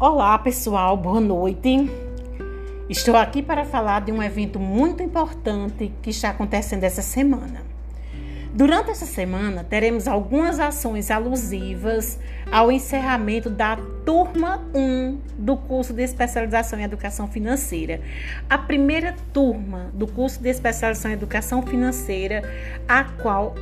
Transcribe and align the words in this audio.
Olá, 0.00 0.38
pessoal, 0.38 0.96
boa 0.96 1.20
noite. 1.20 1.90
Estou 2.88 3.16
aqui 3.16 3.42
para 3.42 3.64
falar 3.64 4.02
de 4.02 4.12
um 4.12 4.22
evento 4.22 4.60
muito 4.60 5.02
importante 5.02 5.92
que 6.00 6.10
está 6.10 6.30
acontecendo 6.30 6.84
essa 6.84 7.02
semana. 7.02 7.62
Durante 8.54 8.92
essa 8.92 9.06
semana, 9.06 9.64
teremos 9.64 10.06
algumas 10.06 10.60
ações 10.60 11.10
alusivas 11.10 12.16
ao 12.48 12.70
encerramento 12.70 13.50
da 13.50 13.76
turma 14.06 14.62
1 14.72 15.18
do 15.36 15.56
curso 15.56 15.92
de 15.92 16.04
especialização 16.04 16.78
em 16.78 16.84
educação 16.84 17.26
financeira. 17.26 18.00
A 18.48 18.56
primeira 18.56 19.16
turma 19.32 19.90
do 19.92 20.06
curso 20.06 20.40
de 20.40 20.48
especialização 20.48 21.10
em 21.10 21.14
educação 21.14 21.60
financeira, 21.62 22.44
a 22.86 23.02
qual 23.02 23.52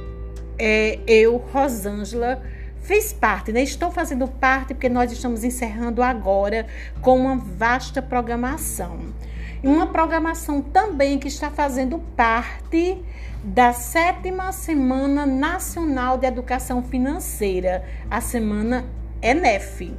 é, 0.59 0.98
eu, 1.06 1.39
Rosângela, 1.39 2.42
Fiz 2.87 3.13
parte, 3.13 3.51
né? 3.51 3.65
Estou 3.65 3.91
fazendo 3.91 4.29
parte 4.29 4.73
porque 4.73 4.89
nós 4.89 5.11
estamos 5.11 5.43
encerrando 5.43 6.05
agora 6.05 6.69
com 7.03 7.19
uma 7.19 7.35
vasta 7.37 8.01
programação. 8.01 9.12
Uma 9.61 9.89
programação 9.89 10.62
também 10.62 11.19
que 11.19 11.27
está 11.27 11.51
fazendo 11.51 11.99
parte 12.17 13.03
da 13.43 13.73
sétima 13.73 14.53
Semana 14.53 15.27
Nacional 15.27 16.17
de 16.17 16.29
Educação 16.29 16.81
Financeira, 16.81 17.85
a 18.09 18.21
Semana 18.21 18.85
ENEF. 19.21 19.93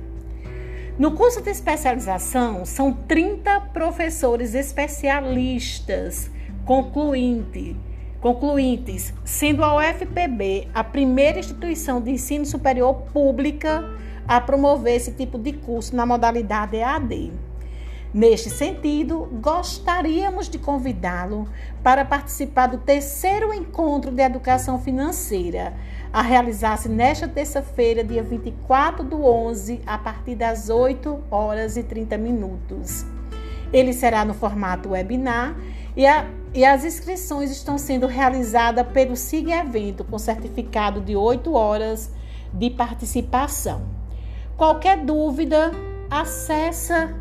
No 0.97 1.11
curso 1.11 1.41
de 1.41 1.49
especialização, 1.49 2.63
são 2.65 2.93
30 2.93 3.59
professores 3.73 4.55
especialistas 4.55 6.31
concluintes 6.63 7.75
concluintes, 8.21 9.13
sendo 9.23 9.63
a 9.63 9.75
UFPB 9.75 10.67
a 10.73 10.83
primeira 10.83 11.39
instituição 11.39 12.01
de 12.01 12.11
ensino 12.11 12.45
superior 12.45 12.93
pública 13.13 13.83
a 14.27 14.41
promover 14.41 14.95
esse 14.95 15.11
tipo 15.11 15.37
de 15.37 15.53
curso 15.53 15.95
na 15.95 16.05
modalidade 16.05 16.75
EAD. 16.75 17.31
Neste 18.13 18.49
sentido, 18.49 19.27
gostaríamos 19.41 20.49
de 20.49 20.57
convidá-lo 20.57 21.47
para 21.83 22.05
participar 22.05 22.67
do 22.67 22.77
terceiro 22.77 23.53
encontro 23.53 24.11
de 24.11 24.21
educação 24.21 24.79
financeira, 24.79 25.73
a 26.11 26.21
realizar-se 26.21 26.87
nesta 26.87 27.27
terça-feira, 27.27 28.03
dia 28.03 28.23
24 28.23 29.03
do 29.03 29.23
11, 29.23 29.81
a 29.85 29.97
partir 29.97 30.35
das 30.35 30.69
8 30.69 31.19
horas 31.29 31.75
e 31.75 31.83
30 31.83 32.17
minutos. 32.17 33.05
Ele 33.73 33.91
será 33.91 34.23
no 34.23 34.33
formato 34.33 34.89
webinar 34.89 35.55
e, 35.97 36.05
a, 36.05 36.29
e 36.53 36.63
as 36.63 36.85
inscrições 36.85 37.49
estão 37.49 37.75
sendo 37.77 38.05
realizadas 38.05 38.85
pelo 38.89 39.15
SIG 39.17 39.51
Evento, 39.51 40.03
com 40.03 40.19
certificado 40.19 41.01
de 41.01 41.15
8 41.15 41.51
horas 41.53 42.11
de 42.53 42.69
participação. 42.69 43.89
Qualquer 44.55 45.03
dúvida, 45.03 45.71
acessa 46.09 47.13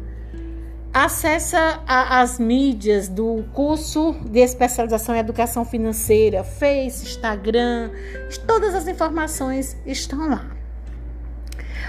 acessa 0.92 1.82
a, 1.86 2.22
as 2.22 2.38
mídias 2.38 3.06
do 3.06 3.44
curso 3.52 4.14
de 4.30 4.38
especialização 4.40 5.14
em 5.14 5.18
educação 5.18 5.62
financeira, 5.62 6.42
Face, 6.42 7.04
Instagram, 7.04 7.90
todas 8.46 8.74
as 8.74 8.86
informações 8.88 9.76
estão 9.84 10.26
lá. 10.26 10.55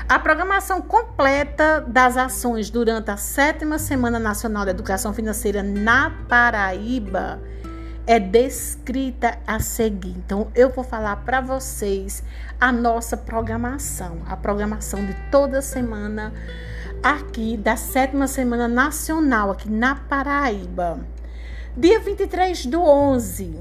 A 0.09 0.17
programação 0.17 0.81
completa 0.81 1.81
das 1.81 2.15
ações 2.15 2.69
durante 2.69 3.11
a 3.11 3.17
sétima 3.17 3.77
Semana 3.77 4.17
Nacional 4.17 4.63
da 4.63 4.71
Educação 4.71 5.13
Financeira 5.13 5.61
na 5.61 6.11
Paraíba 6.29 7.41
é 8.05 8.17
descrita 8.17 9.37
a 9.45 9.59
seguir. 9.59 10.15
Então, 10.17 10.49
eu 10.55 10.69
vou 10.69 10.85
falar 10.85 11.17
para 11.17 11.41
vocês 11.41 12.23
a 12.57 12.71
nossa 12.71 13.17
programação, 13.17 14.21
a 14.29 14.37
programação 14.37 15.05
de 15.05 15.13
toda 15.29 15.61
semana 15.61 16.33
aqui 17.03 17.57
da 17.57 17.75
sétima 17.75 18.27
Semana 18.27 18.69
Nacional 18.69 19.51
aqui 19.51 19.69
na 19.69 19.95
Paraíba. 19.95 21.01
Dia 21.75 21.99
23 21.99 22.65
do 22.67 22.81
11, 22.81 23.59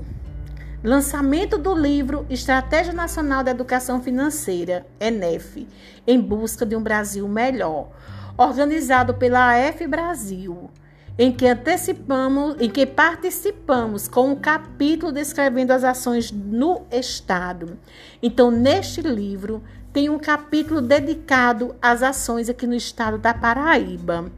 Lançamento 0.85 1.57
do 1.57 1.75
livro 1.75 2.27
Estratégia 2.29 2.93
Nacional 2.93 3.43
da 3.43 3.51
Educação 3.51 4.03
Financeira, 4.03 4.87
ENEF, 5.01 5.67
em 6.07 6.21
busca 6.21 6.67
de 6.67 6.77
um 6.77 6.83
Brasil 6.83 7.27
melhor, 7.27 7.89
organizado 8.37 9.15
pela 9.15 9.57
AF 9.57 9.87
Brasil, 9.87 10.71
em 11.19 11.33
que 11.33 11.47
antecipamos, 11.47 12.57
em 12.61 12.69
que 12.69 12.85
participamos 12.85 14.07
com 14.07 14.29
um 14.33 14.37
capítulo 14.37 15.13
descrevendo 15.13 15.73
as 15.73 15.83
ações 15.83 16.31
no 16.31 16.83
estado. 16.93 17.79
Então, 18.23 18.51
neste 18.51 19.01
livro 19.01 19.63
tem 19.95 20.11
um 20.11 20.19
capítulo 20.19 20.83
dedicado 20.83 21.75
às 21.81 22.03
ações 22.03 22.51
aqui 22.51 22.67
no 22.67 22.75
estado 22.75 23.17
da 23.17 23.33
Paraíba. 23.33 24.31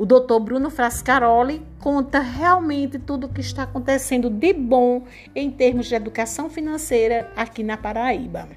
O 0.00 0.06
doutor 0.06 0.40
Bruno 0.40 0.70
Frascaroli 0.70 1.62
conta 1.78 2.20
realmente 2.20 2.98
tudo 2.98 3.26
o 3.26 3.28
que 3.28 3.42
está 3.42 3.64
acontecendo 3.64 4.30
de 4.30 4.54
bom 4.54 5.02
em 5.34 5.50
termos 5.50 5.88
de 5.88 5.94
educação 5.94 6.48
financeira 6.48 7.30
aqui 7.36 7.62
na 7.62 7.76
Paraíba. 7.76 8.48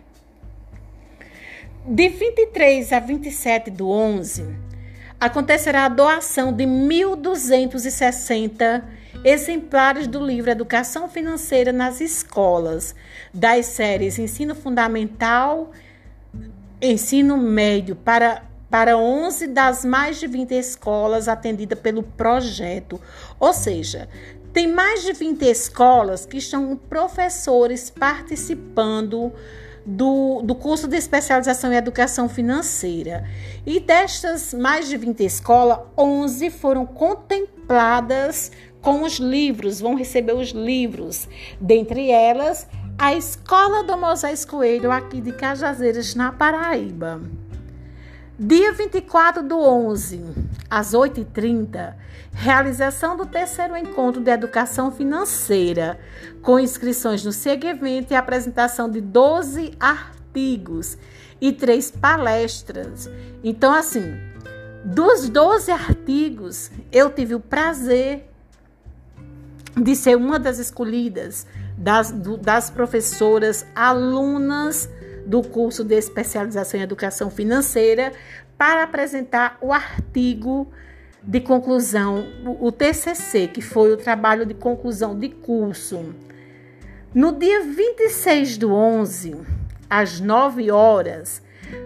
De 1.86 2.08
23 2.08 2.94
a 2.94 3.00
27 3.02 3.72
do 3.72 3.90
11, 3.90 4.56
acontecerá 5.20 5.84
a 5.84 5.90
doação 5.90 6.54
de 6.54 6.64
1.260 6.64 8.82
exemplares 9.26 10.08
do 10.08 10.26
livro 10.26 10.50
Educação 10.50 11.10
Financeira 11.10 11.74
nas 11.74 12.00
Escolas, 12.00 12.96
das 13.34 13.66
séries 13.66 14.18
Ensino 14.18 14.56
Fundamental, 14.56 15.72
Ensino 16.82 17.36
Médio 17.36 17.98
para 17.98 18.53
para 18.74 18.98
11 18.98 19.50
das 19.50 19.86
mais 19.86 20.20
de 20.20 20.26
20 20.26 20.52
escolas 20.56 21.28
atendidas 21.28 21.78
pelo 21.78 22.02
projeto. 22.02 23.00
Ou 23.40 23.54
seja, 23.54 24.10
tem 24.52 24.66
mais 24.66 25.04
de 25.04 25.14
20 25.14 25.44
escolas 25.44 26.26
que 26.26 26.38
estão 26.38 26.76
professores 26.76 27.92
participando 27.92 29.32
do, 29.86 30.42
do 30.42 30.56
curso 30.56 30.88
de 30.88 30.98
especialização 30.98 31.72
em 31.72 31.76
educação 31.76 32.28
financeira. 32.28 33.30
E 33.64 33.80
destas 33.80 34.56
mais 34.56 34.90
de 34.90 34.98
20 34.98 35.24
escolas, 35.24 35.78
11 35.96 36.50
foram 36.50 36.84
contempladas 36.84 38.52
com 38.82 39.04
os 39.04 39.20
livros, 39.20 39.80
vão 39.80 39.94
receber 39.94 40.34
os 40.34 40.50
livros. 40.50 41.30
Dentre 41.62 42.10
elas, 42.10 42.66
a 42.98 43.14
Escola 43.14 43.84
do 43.84 43.96
Moisés 43.96 44.44
Coelho, 44.44 44.92
aqui 44.92 45.22
de 45.22 45.32
Cajazeiras, 45.32 46.16
na 46.16 46.32
Paraíba. 46.32 47.22
Dia 48.38 48.74
24 48.74 49.44
do 49.44 49.60
11, 49.60 50.20
às 50.68 50.94
8h30, 50.94 51.94
realização 52.32 53.16
do 53.16 53.28
terceiro 53.28 53.78
encontro 53.78 54.20
de 54.20 54.32
educação 54.32 54.92
financeira, 54.92 56.00
com 56.42 56.60
inscrições 56.60 57.24
no 57.24 57.32
Seguevento 57.32 58.12
e 58.12 58.16
apresentação 58.16 58.90
de 58.90 59.00
12 59.02 59.74
artigos 59.80 60.98
e 61.40 61.52
três 61.52 61.92
palestras. 61.92 63.08
Então, 63.44 63.72
assim, 63.72 64.20
dos 64.84 65.30
12 65.30 65.70
artigos, 65.70 66.72
eu 66.92 67.12
tive 67.12 67.36
o 67.36 67.40
prazer 67.40 68.28
de 69.80 69.96
ser 69.96 70.18
uma 70.18 70.40
das 70.40 70.58
escolhidas, 70.58 71.46
das, 71.78 72.12
do, 72.12 72.36
das 72.36 72.72
professoras 72.72 73.64
alunas 73.76 74.90
do 75.26 75.42
curso 75.42 75.84
de 75.84 75.96
especialização 75.96 76.80
em 76.80 76.84
educação 76.84 77.30
financeira 77.30 78.12
para 78.58 78.84
apresentar 78.84 79.58
o 79.62 79.72
artigo 79.72 80.72
de 81.22 81.40
conclusão, 81.40 82.26
o 82.60 82.72
TCC, 82.72 83.48
que 83.48 83.62
foi 83.62 83.94
o 83.94 83.98
trabalho 83.98 84.46
de 84.46 84.54
conclusão 84.54 85.18
de 85.18 85.30
curso. 85.30 86.14
No 87.14 87.32
dia 87.32 87.62
26 87.62 88.58
do 88.58 88.74
11, 88.74 89.38
às 89.90 90.20
9 90.20 90.72
horas, 90.72 91.42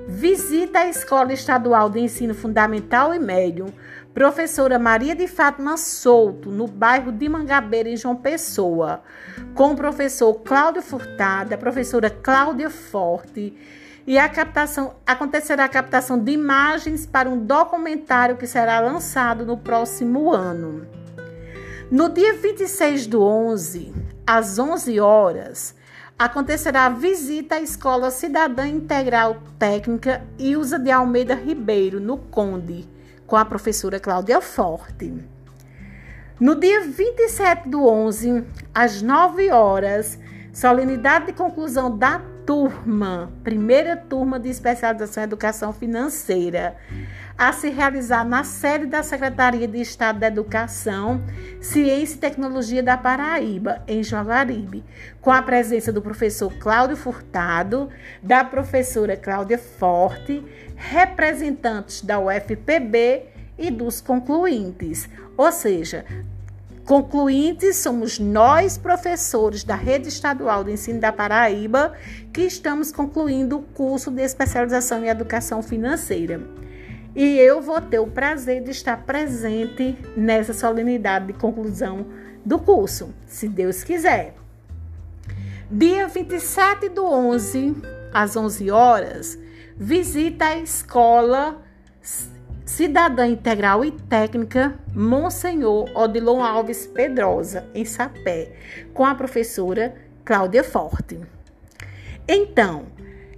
visita 0.07 0.79
a 0.79 0.89
Escola 0.89 1.33
Estadual 1.33 1.89
de 1.89 1.99
Ensino 1.99 2.33
Fundamental 2.33 3.13
e 3.13 3.19
Médio, 3.19 3.67
professora 4.13 4.79
Maria 4.79 5.13
de 5.13 5.27
Fátima 5.27 5.77
Souto, 5.77 6.49
no 6.49 6.65
bairro 6.65 7.11
de 7.11 7.29
Mangabeira, 7.29 7.89
em 7.89 7.97
João 7.97 8.15
Pessoa, 8.15 9.03
com 9.57 9.71
o 9.71 9.75
professor 9.75 10.35
Cláudio 10.35 10.83
a 11.51 11.57
professora 11.57 12.11
Cláudia 12.11 12.69
Forte, 12.69 13.57
e 14.05 14.15
a 14.15 14.29
captação 14.29 14.93
acontecerá 15.03 15.65
a 15.65 15.69
captação 15.69 16.23
de 16.23 16.31
imagens 16.31 17.07
para 17.07 17.27
um 17.27 17.43
documentário 17.43 18.37
que 18.37 18.45
será 18.45 18.79
lançado 18.79 19.47
no 19.47 19.57
próximo 19.57 20.31
ano. 20.31 20.87
No 21.89 22.07
dia 22.07 22.35
26 22.35 23.07
do 23.07 23.23
11, 23.23 23.95
às 24.27 24.59
11 24.59 24.99
horas, 24.99 25.73
acontecerá 26.19 26.85
a 26.85 26.89
visita 26.89 27.55
à 27.55 27.59
Escola 27.59 28.11
Cidadã 28.11 28.67
Integral 28.67 29.37
Técnica 29.57 30.23
Ilza 30.37 30.77
de 30.77 30.91
Almeida 30.91 31.33
Ribeiro, 31.33 31.99
no 31.99 32.17
Conde, 32.17 32.87
com 33.25 33.35
a 33.35 33.43
professora 33.43 33.99
Cláudia 33.99 34.39
Forte. 34.39 35.36
No 36.39 36.53
dia 36.53 36.81
27 36.81 37.67
do 37.67 37.87
11, 37.87 38.43
às 38.71 39.01
9 39.01 39.49
horas, 39.49 40.19
solenidade 40.53 41.25
de 41.27 41.33
conclusão 41.33 41.97
da 41.97 42.21
turma, 42.45 43.33
primeira 43.43 43.97
turma 43.97 44.39
de 44.39 44.47
especialização 44.47 45.23
em 45.23 45.25
educação 45.25 45.73
financeira. 45.73 46.77
a 47.35 47.51
se 47.51 47.69
realizar 47.69 48.23
na 48.23 48.43
sede 48.43 48.87
da 48.87 49.03
Secretaria 49.03 49.67
de 49.67 49.79
Estado 49.79 50.19
da 50.19 50.27
Educação, 50.27 51.23
Ciência 51.61 52.15
e 52.15 52.19
Tecnologia 52.19 52.81
da 52.81 52.97
Paraíba, 52.97 53.83
em 53.87 54.01
Jaguaribe, 54.01 54.83
com 55.21 55.31
a 55.31 55.41
presença 55.41 55.93
do 55.93 56.01
professor 56.01 56.51
Cláudio 56.57 56.97
Furtado, 56.97 57.89
da 58.23 58.43
professora 58.43 59.15
Cláudia 59.15 59.59
Forte, 59.59 60.43
representantes 60.75 62.01
da 62.01 62.19
UFPB 62.19 63.36
e 63.57 63.71
dos 63.71 64.01
concluintes, 64.01 65.09
ou 65.35 65.51
seja, 65.51 66.05
Concluintes 66.87 67.75
somos 67.75 68.17
nós, 68.17 68.77
professores 68.77 69.61
da 69.61 69.75
Rede 69.75 70.07
Estadual 70.07 70.63
de 70.63 70.71
Ensino 70.71 71.01
da 71.01 71.11
Paraíba, 71.11 71.91
que 72.31 72.43
estamos 72.43 72.93
concluindo 72.93 73.57
o 73.57 73.61
curso 73.61 74.09
de 74.09 74.21
especialização 74.21 75.03
em 75.03 75.09
educação 75.09 75.61
financeira. 75.61 76.39
E 77.13 77.37
eu 77.39 77.61
vou 77.61 77.81
ter 77.81 77.99
o 77.99 78.07
prazer 78.07 78.63
de 78.63 78.71
estar 78.71 79.03
presente 79.03 79.97
nessa 80.15 80.53
solenidade 80.53 81.27
de 81.27 81.33
conclusão 81.33 82.05
do 82.45 82.57
curso, 82.57 83.13
se 83.25 83.49
Deus 83.49 83.83
quiser. 83.83 84.35
Dia 85.69 86.07
27 86.07 86.87
do 86.87 87.05
11, 87.05 87.75
às 88.13 88.37
11 88.37 88.71
horas, 88.71 89.37
visita 89.75 90.45
a 90.45 90.57
escola 90.59 91.61
Cidadã 92.67 93.25
Integral 93.25 93.85
e 93.85 93.91
Técnica 93.91 94.77
Monsenhor 94.93 95.89
Odilon 95.95 96.43
Alves 96.43 96.85
Pedrosa, 96.85 97.65
em 97.73 97.85
Sapé, 97.85 98.51
com 98.93 99.05
a 99.05 99.15
professora 99.15 99.95
Cláudia 100.25 100.65
Forte. 100.65 101.17
Então, 102.27 102.87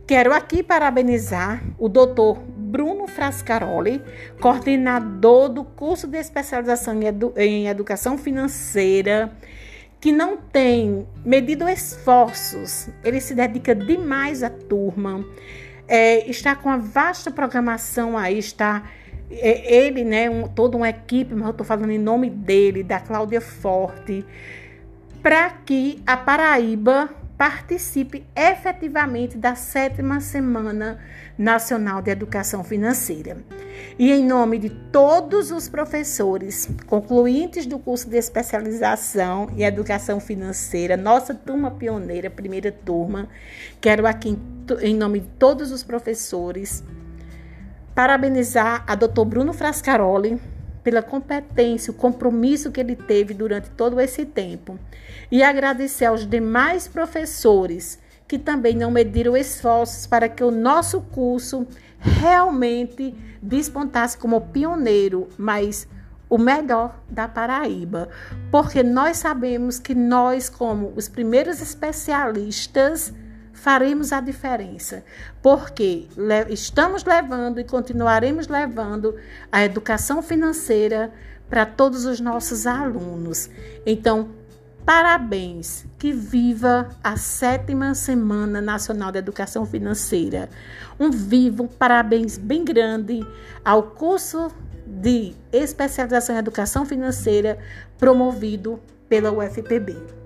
quero 0.08 0.34
aqui 0.34 0.64
parabenizar 0.64 1.64
o 1.78 1.88
doutor 1.88 2.40
Bruno 2.40 3.08
Frascaroli, 3.08 4.02
coordenador 4.42 5.48
do 5.48 5.64
curso 5.64 6.08
de 6.08 6.18
especialização 6.18 7.00
em, 7.00 7.06
edu 7.06 7.32
em 7.38 7.68
educação 7.68 8.18
financeira, 8.18 9.32
que 10.02 10.12
não 10.12 10.38
tem 10.38 11.08
medido 11.24 11.70
esforços, 11.70 12.90
ele 13.04 13.22
se 13.22 13.36
dedica 13.36 13.76
demais 13.76 14.42
à 14.42 14.50
turma, 14.50 15.24
é, 15.88 16.28
está 16.28 16.56
com 16.56 16.70
a 16.70 16.78
vasta 16.78 17.30
programação 17.30 18.18
aí, 18.18 18.40
está 18.40 18.90
ele, 19.30 20.04
né, 20.04 20.30
um, 20.30 20.48
toda 20.48 20.76
uma 20.76 20.90
equipe, 20.90 21.34
mas 21.34 21.46
eu 21.46 21.52
estou 21.52 21.66
falando 21.66 21.92
em 21.92 22.00
nome 22.00 22.30
dele, 22.30 22.84
da 22.84 23.00
Cláudia 23.00 23.42
Forte, 23.42 24.26
para 25.22 25.50
que 25.50 26.02
a 26.06 26.18
Paraíba 26.18 27.10
participe 27.38 28.26
efetivamente 28.36 29.38
da 29.38 29.56
sétima 29.56 30.20
Semana 30.20 31.00
Nacional 31.38 32.02
de 32.02 32.12
Educação 32.12 32.66
Financeira. 32.66 33.38
E 33.98 34.12
em 34.12 34.26
nome 34.26 34.58
de 34.58 34.70
todos 34.70 35.50
os 35.50 35.70
professores 35.70 36.68
concluintes 36.86 37.66
do 37.66 37.80
curso 37.80 38.10
de 38.10 38.18
especialização 38.18 39.50
em 39.56 39.64
educação 39.64 40.20
financeira, 40.20 40.98
nossa 40.98 41.34
turma 41.34 41.72
pioneira, 41.72 42.30
primeira 42.30 42.74
turma, 42.74 43.30
quero 43.80 44.06
aqui 44.06 44.38
em 44.82 44.94
nome 44.94 45.22
de 45.22 45.28
todos 45.40 45.72
os 45.72 45.82
professores 45.82 46.84
parabenizar 48.00 48.86
a 48.88 48.96
Dr. 48.96 49.26
Bruno 49.26 49.52
Frascaroli 49.52 50.40
pela 50.82 51.02
competência, 51.02 51.92
o 51.92 51.94
compromisso 51.94 52.72
que 52.72 52.80
ele 52.80 52.96
teve 52.96 53.34
durante 53.34 53.70
todo 53.72 54.00
esse 54.00 54.26
tempo 54.26 54.80
e 55.30 55.44
agradecer 55.44 56.06
aos 56.06 56.26
demais 56.26 56.88
professores 56.88 58.00
que 58.26 58.40
também 58.40 58.74
não 58.74 58.90
mediram 58.90 59.36
esforços 59.36 60.08
para 60.08 60.30
que 60.30 60.42
o 60.42 60.50
nosso 60.50 61.02
curso 61.02 61.68
realmente 62.00 63.14
despontasse 63.44 64.18
como 64.18 64.40
pioneiro, 64.40 65.28
mas 65.38 65.86
o 66.30 66.38
melhor 66.38 67.02
da 67.10 67.28
Paraíba, 67.28 68.08
porque 68.50 68.82
nós 68.82 69.18
sabemos 69.18 69.78
que 69.78 69.94
nós, 69.94 70.48
como 70.48 70.94
os 70.96 71.10
primeiros 71.10 71.62
especialistas, 71.62 73.14
faremos 73.60 74.12
a 74.12 74.22
diferença, 74.22 75.04
porque 75.42 76.08
estamos 76.50 77.04
levando 77.04 77.60
e 77.60 77.64
continuaremos 77.64 78.48
levando 78.48 79.16
a 79.52 79.64
educação 79.64 80.22
financeira 80.22 81.12
para 81.50 81.66
todos 81.66 82.06
os 82.06 82.20
nossos 82.20 82.66
alunos. 82.66 83.50
Então, 83.86 84.30
parabéns, 84.86 85.86
que 85.98 86.12
viva 86.12 86.90
a 87.04 87.18
sétima 87.18 87.94
Semana 87.94 88.62
Nacional 88.62 89.12
da 89.12 89.20
Educação 89.20 89.66
Financeira. 89.66 90.50
Um 91.00 91.12
vivo 91.12 91.68
parabéns 91.68 92.38
bem 92.38 92.64
grande 92.64 93.26
ao 93.64 93.84
curso 93.84 94.52
de 94.86 95.36
especialização 95.52 96.36
em 96.36 96.40
educação 96.40 96.86
financeira 96.86 97.60
promovido 97.98 98.80
pela 99.08 99.32
UFPB. 99.32 100.19